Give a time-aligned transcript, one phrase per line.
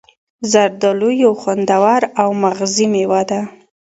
[0.51, 3.41] زردآلو یو خوندور او مغذي میوه ده.